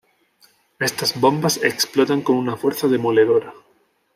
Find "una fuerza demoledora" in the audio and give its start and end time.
2.37-3.53